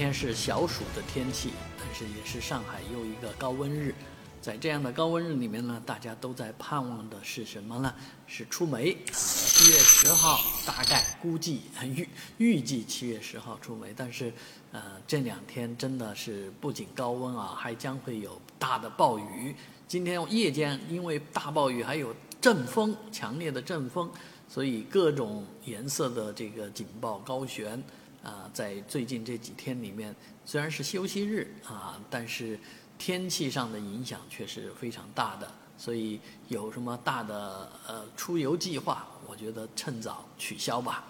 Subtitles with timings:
[0.00, 3.94] 天是小暑的天气，但是也是上海又一个高温日。
[4.40, 7.94] 在这样的高温日里面呢，大家都在盼望的是什么呢？
[8.26, 8.96] 是出梅。
[9.12, 12.08] 七月十号，大概估计预
[12.38, 14.32] 预计七月十号出梅，但是
[14.72, 19.54] 呃这两天真的是不仅高温啊，还将会有大的暴雨。
[19.86, 24.10] 今天夜间因为大暴雨，还有阵风，强烈的阵风，
[24.48, 27.84] 所以各种颜色的这个警报高悬。
[28.22, 30.14] 啊，在最近这几天里面，
[30.44, 32.58] 虽然是休息日啊，但是
[32.98, 35.50] 天气上的影响却是非常大的。
[35.78, 41.04] 所以有什么大的呃出游计划，我觉得趁早取消吧。